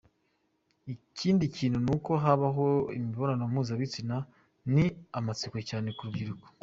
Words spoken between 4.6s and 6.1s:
ni amatsiko cyane ku